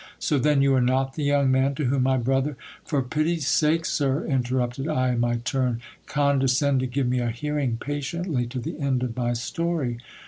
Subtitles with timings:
[0.17, 0.63] So then!
[0.63, 4.87] you are not the young man to whom my brother For pity's sake, sir, interrupted
[4.87, 9.03] I in my lurn, con descend to give me a hearing patiently to the end
[9.03, 9.99] of my story.